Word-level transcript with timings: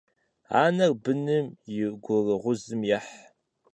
Анэр 0.61 0.91
быным 1.03 1.45
и 1.83 1.83
гурыгъузым 2.03 2.81
ехь. 2.97 3.11